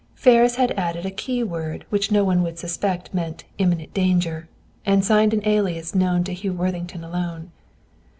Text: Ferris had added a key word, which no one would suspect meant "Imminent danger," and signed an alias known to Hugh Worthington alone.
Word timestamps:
Ferris 0.15 0.55
had 0.55 0.71
added 0.71 1.05
a 1.05 1.11
key 1.11 1.43
word, 1.43 1.85
which 1.91 2.11
no 2.11 2.23
one 2.23 2.41
would 2.41 2.57
suspect 2.57 3.13
meant 3.13 3.43
"Imminent 3.59 3.93
danger," 3.93 4.49
and 4.83 5.05
signed 5.05 5.31
an 5.31 5.47
alias 5.47 5.93
known 5.93 6.23
to 6.23 6.33
Hugh 6.33 6.53
Worthington 6.53 7.03
alone. 7.03 7.51